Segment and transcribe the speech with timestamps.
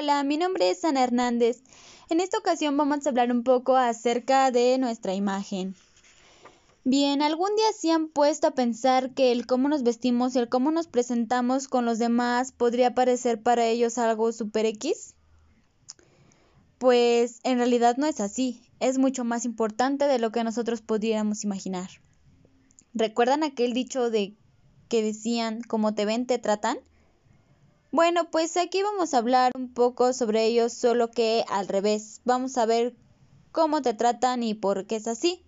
[0.00, 1.60] Hola, mi nombre es Ana Hernández.
[2.08, 5.74] En esta ocasión vamos a hablar un poco acerca de nuestra imagen.
[6.84, 10.48] Bien, ¿algún día se han puesto a pensar que el cómo nos vestimos y el
[10.48, 15.16] cómo nos presentamos con los demás podría parecer para ellos algo super X?
[16.78, 21.42] Pues en realidad no es así, es mucho más importante de lo que nosotros pudiéramos
[21.42, 21.90] imaginar.
[22.94, 24.36] ¿Recuerdan aquel dicho de
[24.88, 26.78] que decían como te ven, te tratan?
[27.90, 32.20] Bueno, pues aquí vamos a hablar un poco sobre ellos, solo que al revés.
[32.24, 32.94] Vamos a ver
[33.50, 35.42] cómo te tratan y por qué es así.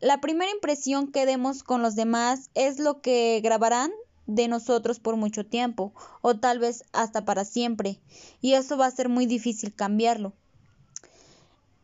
[0.00, 3.90] La primera impresión que demos con los demás es lo que grabarán
[4.26, 8.00] de nosotros por mucho tiempo o tal vez hasta para siempre
[8.42, 10.34] y eso va a ser muy difícil cambiarlo.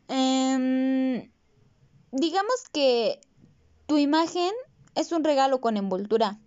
[0.09, 1.31] Em,
[2.11, 3.19] digamos que
[3.87, 4.51] tu imagen
[4.93, 6.39] es un regalo con envoltura.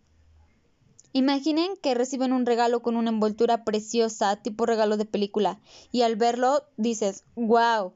[1.13, 5.61] Imaginen que reciben un regalo con una envoltura preciosa, tipo regalo de película,
[5.93, 7.95] y al verlo dices, wow,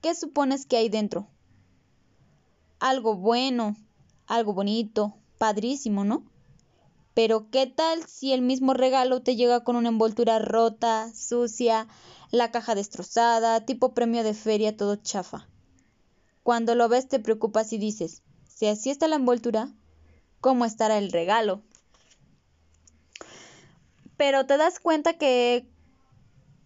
[0.00, 1.28] ¿qué supones que hay dentro?
[2.80, 3.76] Algo bueno,
[4.26, 6.24] algo bonito, padrísimo, ¿no?
[7.14, 11.88] Pero ¿qué tal si el mismo regalo te llega con una envoltura rota, sucia,
[12.30, 15.48] la caja destrozada, tipo premio de feria todo chafa?
[16.44, 19.74] Cuando lo ves te preocupas y dices, si así está la envoltura,
[20.40, 21.62] ¿cómo estará el regalo?
[24.18, 25.66] Pero te das cuenta que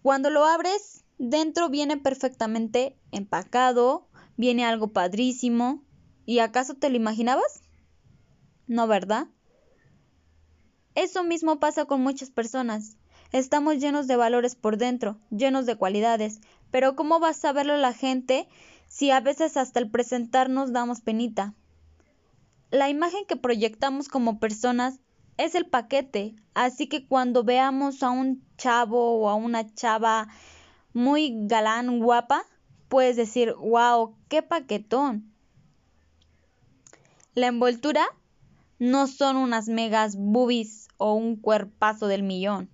[0.01, 5.81] cuando lo abres, dentro viene perfectamente empacado, viene algo padrísimo.
[6.25, 7.61] ¿Y acaso te lo imaginabas?
[8.67, 9.27] No, ¿verdad?
[10.95, 12.97] Eso mismo pasa con muchas personas.
[13.31, 16.39] Estamos llenos de valores por dentro, llenos de cualidades,
[16.71, 18.47] pero ¿cómo vas a verlo la gente
[18.87, 21.53] si a veces hasta el presentarnos damos penita?
[22.71, 24.99] La imagen que proyectamos como personas
[25.37, 30.27] es el paquete, así que cuando veamos a un chavo o a una chava
[30.93, 32.45] muy galán, guapa,
[32.87, 35.33] puedes decir, wow, qué paquetón.
[37.33, 38.05] La envoltura
[38.77, 42.69] no son unas megas boobies o un cuerpazo del millón.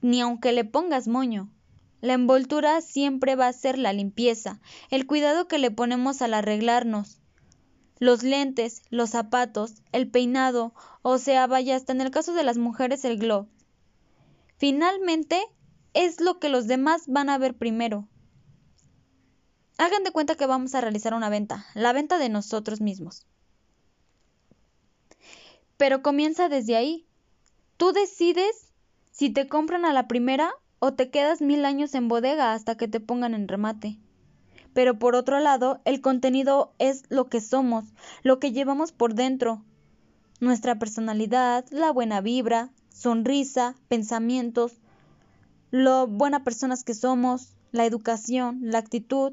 [0.00, 1.50] Ni aunque le pongas moño.
[2.00, 4.60] La envoltura siempre va a ser la limpieza,
[4.90, 7.19] el cuidado que le ponemos al arreglarnos.
[8.00, 12.58] Los lentes, los zapatos, el peinado, o sea, vaya, hasta en el caso de las
[12.58, 13.46] mujeres el glow.
[14.56, 15.40] Finalmente,
[15.94, 18.08] es lo que los demás van a ver primero.
[19.78, 23.26] Hagan de cuenta que vamos a realizar una venta, la venta de nosotros mismos.
[25.76, 27.06] Pero comienza desde ahí.
[27.76, 28.72] Tú decides
[29.10, 32.88] si te compran a la primera o te quedas mil años en bodega hasta que
[32.88, 33.98] te pongan en remate.
[34.72, 37.84] Pero por otro lado, el contenido es lo que somos,
[38.22, 39.62] lo que llevamos por dentro.
[40.40, 44.80] Nuestra personalidad, la buena vibra, sonrisa, pensamientos,
[45.70, 49.32] lo buenas personas que somos, la educación, la actitud,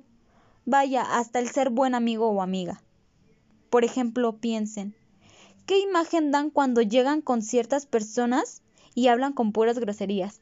[0.66, 2.81] vaya, hasta el ser buen amigo o amiga.
[3.69, 4.96] Por ejemplo, piensen,
[5.68, 8.62] ¿Qué imagen dan cuando llegan con ciertas personas
[8.96, 10.40] y hablan con puras groserías?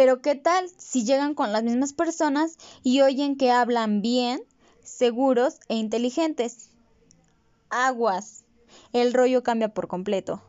[0.00, 4.40] Pero ¿qué tal si llegan con las mismas personas y oyen que hablan bien,
[4.82, 6.70] seguros e inteligentes?
[7.68, 8.46] Aguas.
[8.94, 10.40] El rollo cambia por completo.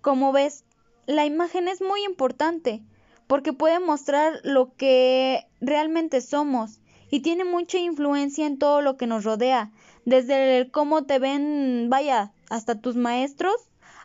[0.00, 0.64] Como ves,
[1.06, 2.82] la imagen es muy importante
[3.28, 6.80] porque puede mostrar lo que realmente somos
[7.12, 9.70] y tiene mucha influencia en todo lo que nos rodea,
[10.04, 13.54] desde el cómo te ven, vaya, hasta tus maestros,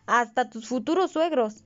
[0.05, 1.63] hasta tus futuros suegros.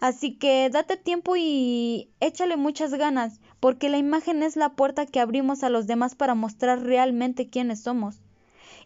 [0.00, 5.20] Así que date tiempo y échale muchas ganas, porque la imagen es la puerta que
[5.20, 8.22] abrimos a los demás para mostrar realmente quiénes somos.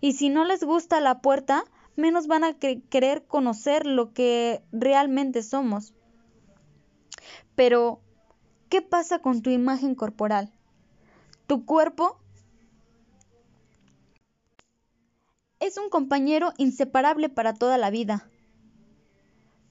[0.00, 1.64] Y si no les gusta la puerta,
[1.94, 5.94] menos van a querer conocer lo que realmente somos.
[7.54, 8.00] Pero,
[8.68, 10.52] ¿qué pasa con tu imagen corporal?
[11.46, 12.18] Tu cuerpo
[15.60, 18.28] es un compañero inseparable para toda la vida.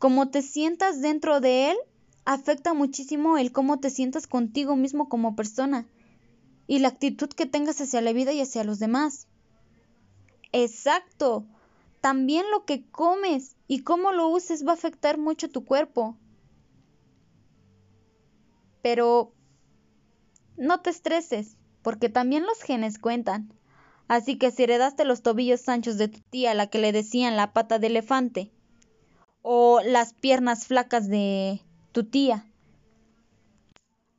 [0.04, 1.78] Como te sientas dentro de él,
[2.26, 5.88] afecta muchísimo el cómo te sientas contigo mismo como persona
[6.68, 9.30] y la actitud que tengas hacia la vida y hacia los demás.
[10.52, 11.46] Exacto.
[12.02, 16.18] También lo que comes y cómo lo uses va a afectar mucho tu cuerpo.
[18.82, 19.32] Pero
[20.58, 23.54] no te estreses porque también los genes cuentan.
[24.10, 27.54] Así que si heredaste los tobillos anchos de tu tía, la que le decían la
[27.54, 28.52] pata de elefante,
[29.44, 31.62] o las piernas flacas de
[31.92, 32.44] tu tía,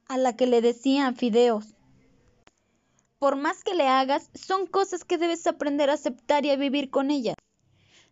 [0.07, 1.75] a la que le decían fideos,
[3.19, 6.91] por más que le hagas, son cosas que debes aprender a aceptar y a vivir
[6.91, 7.35] con ellas.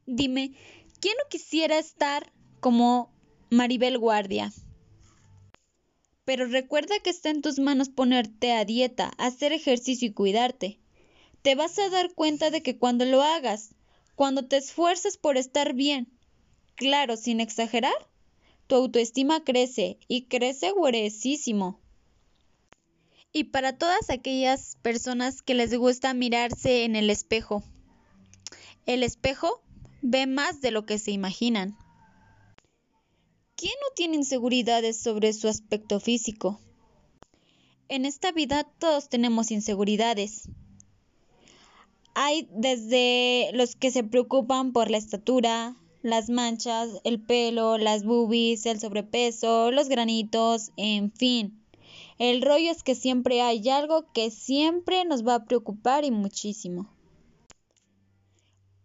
[0.07, 0.55] Dime,
[1.01, 3.13] ¿quién no quisiera estar como
[3.53, 4.51] Maribel Guardia.
[6.25, 10.79] Pero recuerda que está en tus manos ponerte a dieta, hacer ejercicio y cuidarte.
[11.43, 13.75] Te vas a dar cuenta de que cuando lo hagas,
[14.15, 16.17] cuando te esfuerces por estar bien,
[16.77, 17.95] claro, sin exagerar,
[18.67, 21.79] tu autoestima crece y crece gruesísimo.
[23.33, 27.63] Y para todas aquellas personas que les gusta mirarse en el espejo,
[28.87, 29.63] el espejo
[30.03, 31.77] ve más de lo que se imaginan.
[33.57, 36.61] ¿Quién no tiene inseguridades sobre su aspecto físico?
[37.89, 40.49] En esta vida todos tenemos inseguridades.
[42.15, 48.67] Hay desde los que se preocupan por la estatura, las manchas, el pelo, las boobies,
[48.67, 51.63] el sobrepeso, los granitos, en fin.
[52.19, 56.89] El rollo es que siempre hay algo que siempre nos va a preocupar y muchísimo.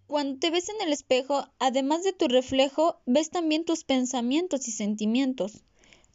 [0.08, 4.72] Cuando te ves en el espejo, además de tu reflejo, ves también tus pensamientos y
[4.72, 5.64] sentimientos.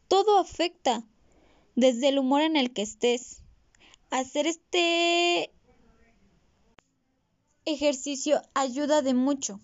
[0.09, 1.05] Todo afecta,
[1.77, 3.43] desde el humor en el que estés.
[4.11, 5.51] Hacer este
[7.65, 9.61] ejercicio ayuda de mucho,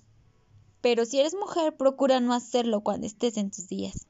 [0.91, 4.07] pero si eres mujer, procura no hacerlo cuando estés en tus días.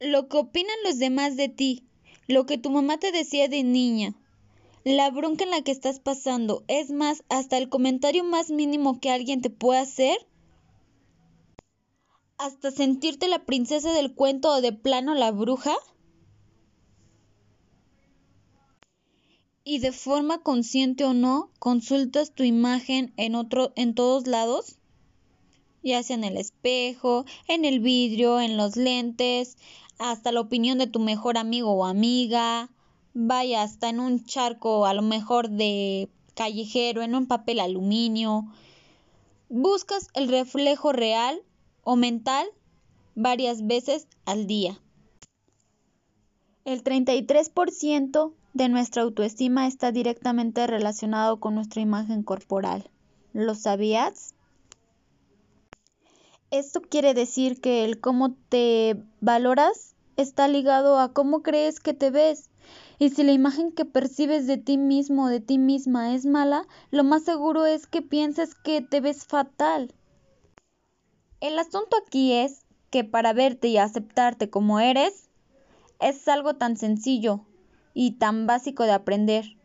[0.00, 1.84] Lo que opinan los demás de ti,
[2.26, 4.14] lo que tu mamá te decía de niña,
[4.82, 9.10] la bronca en la que estás pasando, es más, hasta el comentario más mínimo que
[9.10, 10.16] alguien te pueda hacer,
[12.38, 15.76] hasta sentirte la princesa del cuento o de plano la bruja,
[19.68, 24.78] y de forma consciente o no, consultas tu imagen en otro en todos lados,
[25.82, 29.58] ya sea en el espejo, en el vidrio, en los lentes,
[29.98, 32.70] hasta la opinión de tu mejor amigo o amiga,
[33.12, 38.46] vaya hasta en un charco a lo mejor de callejero, en un papel aluminio.
[39.50, 41.42] Buscas el reflejo real
[41.84, 42.46] o mental
[43.14, 44.80] varias veces al día.
[46.64, 52.90] El 33% de nuestra autoestima está directamente relacionado con nuestra imagen corporal.
[53.32, 54.34] ¿Lo sabías?
[56.50, 62.10] Esto quiere decir que el cómo te valoras está ligado a cómo crees que te
[62.10, 62.50] ves
[62.98, 66.66] y si la imagen que percibes de ti mismo o de ti misma es mala,
[66.90, 69.94] lo más seguro es que pienses que te ves fatal.
[71.40, 75.30] El asunto aquí es que para verte y aceptarte como eres,
[76.00, 77.44] es algo tan sencillo
[78.00, 79.56] y tan básico de aprender.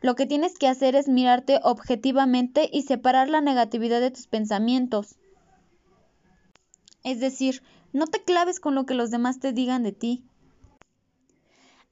[0.00, 5.16] Lo que tienes que hacer es mirarte objetivamente y separar la negatividad de tus pensamientos.
[7.04, 7.62] Es decir,
[7.92, 10.24] no te claves con lo que los demás te digan de ti.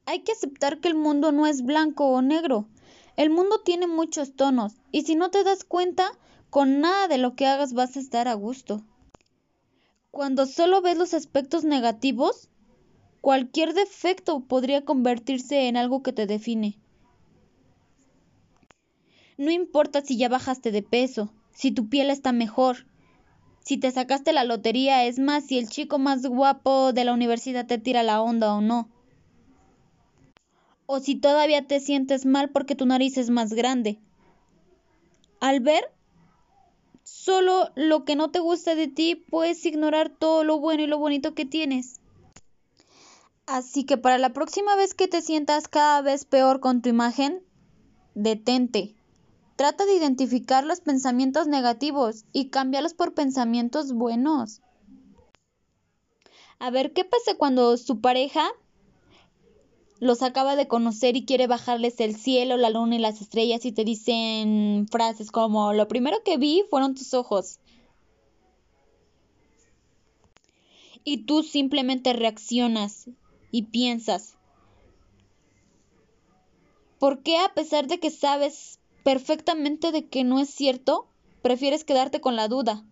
[0.07, 2.67] Hay que aceptar que el mundo no es blanco o negro.
[3.15, 6.11] El mundo tiene muchos tonos y si no te das cuenta,
[6.49, 8.81] con nada de lo que hagas vas a estar a gusto.
[10.09, 12.49] Cuando solo ves los aspectos negativos,
[13.21, 16.77] cualquier defecto podría convertirse en algo que te define.
[19.37, 22.85] No importa si ya bajaste de peso, si tu piel está mejor,
[23.63, 27.65] si te sacaste la lotería, es más, si el chico más guapo de la universidad
[27.65, 28.89] te tira la onda o no
[30.93, 33.97] o si todavía te sientes mal porque tu nariz es más grande.
[35.39, 35.85] Al ver
[37.03, 40.97] solo lo que no te gusta de ti, puedes ignorar todo lo bueno y lo
[40.97, 42.00] bonito que tienes.
[43.45, 47.43] Así que para la próxima vez que te sientas cada vez peor con tu imagen,
[48.15, 48.95] detente.
[49.55, 54.61] Trata de identificar los pensamientos negativos y cámbialos por pensamientos buenos.
[56.59, 58.47] A ver qué pasa cuando su pareja
[59.99, 63.71] los acaba de conocer y quiere bajarles el cielo, la luna y las estrellas y
[63.71, 67.59] te dicen frases como lo primero que vi fueron tus ojos.
[71.03, 73.09] Y tú simplemente reaccionas
[73.51, 74.35] y piensas,
[76.99, 81.07] ¿por qué a pesar de que sabes perfectamente de que no es cierto,
[81.41, 82.85] prefieres quedarte con la duda?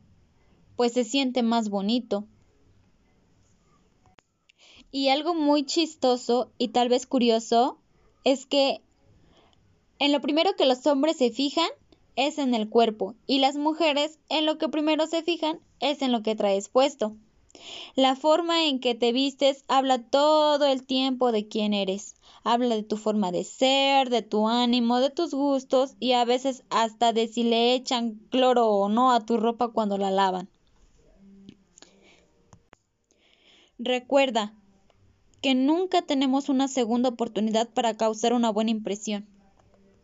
[0.75, 2.25] Pues se siente más bonito.
[4.91, 7.77] Y algo muy chistoso y tal vez curioso
[8.23, 8.81] es que
[9.99, 11.69] en lo primero que los hombres se fijan
[12.15, 16.11] es en el cuerpo y las mujeres en lo que primero se fijan es en
[16.11, 17.15] lo que traes puesto.
[17.95, 22.15] La forma en que te vistes habla todo el tiempo de quién eres.
[22.43, 26.63] Habla de tu forma de ser, de tu ánimo, de tus gustos y a veces
[26.69, 30.49] hasta de si le echan cloro o no a tu ropa cuando la lavan.
[33.77, 34.53] Recuerda,
[35.41, 39.25] que nunca tenemos una segunda oportunidad para causar una buena impresión.